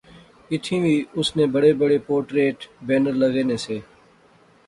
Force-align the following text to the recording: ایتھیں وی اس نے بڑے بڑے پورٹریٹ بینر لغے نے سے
ایتھیں 0.51 0.79
وی 0.83 0.95
اس 1.19 1.27
نے 1.35 1.45
بڑے 1.55 1.71
بڑے 1.81 1.97
پورٹریٹ 2.07 2.57
بینر 2.87 3.13
لغے 3.23 3.43
نے 3.49 3.57
سے 3.65 3.77